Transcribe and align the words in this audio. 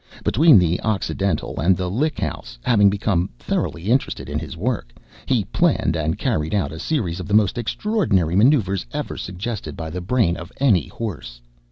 Between 0.23 0.57
the 0.57 0.81
Occidental 0.81 1.59
and 1.61 1.77
the 1.77 1.87
Lick 1.87 2.17
House, 2.19 2.57
having 2.63 2.89
become 2.89 3.29
thoroughly 3.37 3.91
interested 3.91 4.29
in 4.29 4.39
his 4.39 4.57
work, 4.57 4.93
he 5.27 5.43
planned 5.45 5.95
and 5.95 6.17
carried 6.17 6.55
out 6.55 6.71
a 6.71 6.79
series 6.79 7.19
of 7.19 7.27
the 7.27 7.35
most 7.35 7.55
extraordinary 7.55 8.35
maneuvres 8.35 8.87
ever 8.93 9.15
suggested 9.15 9.77
by 9.77 9.91
the 9.91 10.01
brain 10.01 10.37
of 10.37 10.51
any 10.59 10.87
horse. 10.87 11.39